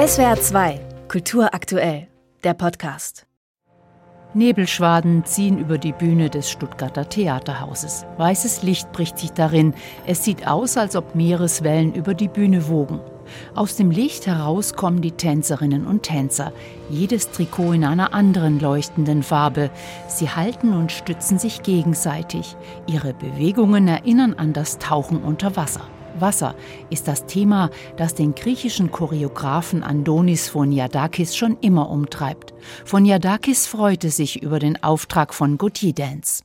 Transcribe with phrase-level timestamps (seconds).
[0.00, 2.08] SWR 2, Kultur aktuell,
[2.42, 3.26] der Podcast.
[4.32, 8.06] Nebelschwaden ziehen über die Bühne des Stuttgarter Theaterhauses.
[8.16, 9.74] Weißes Licht bricht sich darin.
[10.06, 13.00] Es sieht aus, als ob Meereswellen über die Bühne wogen.
[13.54, 16.54] Aus dem Licht heraus kommen die Tänzerinnen und Tänzer,
[16.88, 19.70] jedes Trikot in einer anderen leuchtenden Farbe.
[20.08, 22.56] Sie halten und stützen sich gegenseitig.
[22.86, 25.82] Ihre Bewegungen erinnern an das Tauchen unter Wasser.
[26.18, 26.54] Wasser
[26.90, 32.54] ist das Thema, das den griechischen Choreografen Andonis Phoniadakis schon immer umtreibt.
[32.84, 36.42] Phoniadakis freute sich über den Auftrag von Gautier Dance.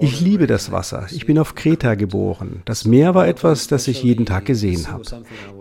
[0.00, 1.06] Ich liebe das Wasser.
[1.10, 2.62] Ich bin auf Kreta geboren.
[2.66, 5.02] Das Meer war etwas, das ich jeden Tag gesehen habe.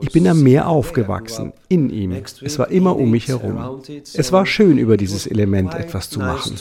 [0.02, 2.12] Ich bin am Meer aufgewachsen, in ihm.
[2.12, 3.82] Es war immer um mich herum.
[4.14, 6.56] Es war schön, über dieses Element etwas zu machen.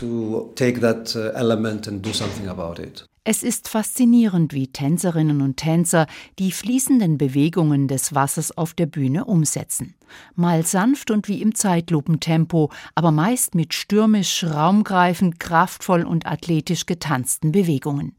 [3.27, 6.07] Es ist faszinierend, wie Tänzerinnen und Tänzer
[6.39, 9.95] die fließenden Bewegungen des Wassers auf der Bühne umsetzen.
[10.35, 17.51] Mal sanft und wie im Zeitlupentempo, aber meist mit stürmisch, raumgreifend, kraftvoll und athletisch getanzten
[17.51, 18.15] Bewegungen.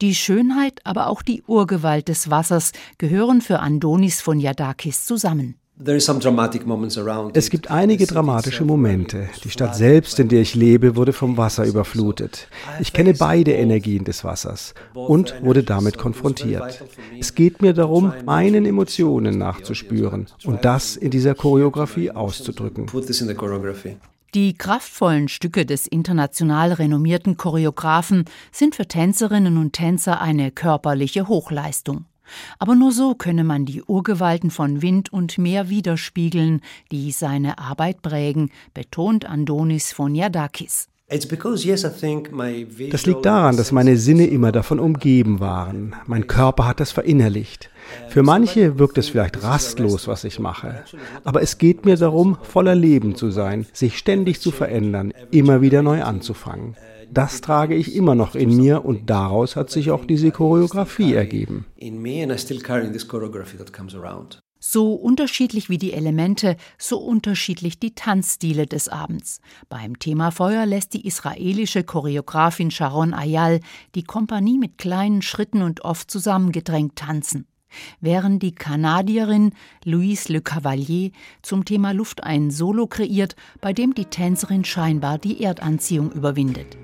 [0.00, 5.54] Die Schönheit, aber auch die Urgewalt des Wassers gehören für Andonis von Yadakis zusammen.
[5.76, 9.28] Es gibt einige dramatische Momente.
[9.42, 12.46] Die Stadt selbst, in der ich lebe, wurde vom Wasser überflutet.
[12.78, 16.84] Ich kenne beide Energien des Wassers und wurde damit konfrontiert.
[17.18, 22.86] Es geht mir darum, meinen Emotionen nachzuspüren und das in dieser Choreografie auszudrücken.
[24.34, 32.04] Die kraftvollen Stücke des international renommierten Choreografen sind für Tänzerinnen und Tänzer eine körperliche Hochleistung.
[32.58, 38.02] Aber nur so könne man die Urgewalten von Wind und Meer widerspiegeln, die seine Arbeit
[38.02, 40.88] prägen, betont Andonis Phoniadakis.
[42.90, 45.94] Das liegt daran, dass meine Sinne immer davon umgeben waren.
[46.06, 47.68] Mein Körper hat das verinnerlicht.
[48.08, 50.82] Für manche wirkt es vielleicht rastlos, was ich mache.
[51.22, 55.82] Aber es geht mir darum, voller Leben zu sein, sich ständig zu verändern, immer wieder
[55.82, 56.74] neu anzufangen.
[57.14, 61.64] Das trage ich immer noch in mir und daraus hat sich auch diese Choreografie ergeben.
[64.58, 69.40] So unterschiedlich wie die Elemente, so unterschiedlich die Tanzstile des Abends.
[69.68, 73.60] Beim Thema Feuer lässt die israelische Choreografin Sharon Ayal
[73.94, 77.46] die Kompanie mit kleinen Schritten und oft zusammengedrängt tanzen.
[78.00, 79.52] Während die Kanadierin
[79.84, 85.44] Louise Le Cavalier zum Thema Luft ein Solo kreiert, bei dem die Tänzerin scheinbar die
[85.44, 86.76] Erdanziehung überwindet.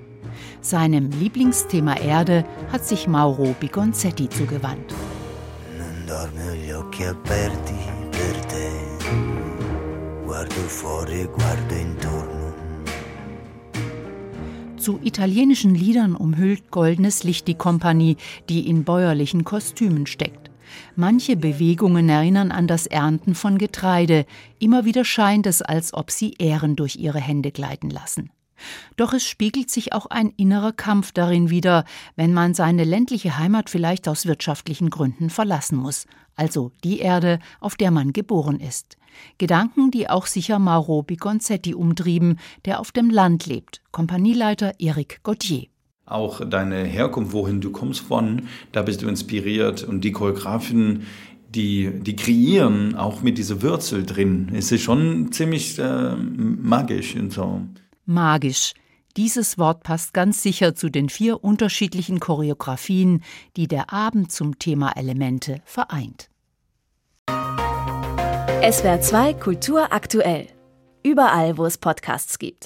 [0.61, 4.93] Seinem Lieblingsthema Erde hat sich Mauro Bigonzetti zugewandt.
[14.77, 18.17] Zu italienischen Liedern umhüllt goldenes Licht die Kompanie,
[18.49, 20.49] die in bäuerlichen Kostümen steckt.
[20.95, 24.25] Manche Bewegungen erinnern an das Ernten von Getreide,
[24.59, 28.31] immer wieder scheint es, als ob sie Ähren durch ihre Hände gleiten lassen.
[28.97, 31.85] Doch es spiegelt sich auch ein innerer Kampf darin wider,
[32.15, 36.05] wenn man seine ländliche Heimat vielleicht aus wirtschaftlichen Gründen verlassen muss,
[36.35, 38.97] also die Erde, auf der man geboren ist.
[39.37, 45.67] Gedanken, die auch sicher Mauro Bigonzetti umtrieben, der auf dem Land lebt, Kompanieleiter Eric Gauthier
[46.11, 51.03] auch deine Herkunft, wohin du kommst von, da bist du inspiriert und die Choreografen,
[51.49, 54.51] die, die kreieren auch mit dieser Wurzel drin.
[54.53, 57.61] Es ist schon ziemlich äh, magisch und so
[58.13, 58.73] magisch.
[59.17, 63.23] Dieses Wort passt ganz sicher zu den vier unterschiedlichen Choreografien,
[63.57, 66.29] die der Abend zum Thema Elemente vereint.
[68.69, 70.47] SWR 2 Kultur aktuell.
[71.03, 72.59] Überall, wo es Podcasts gibt.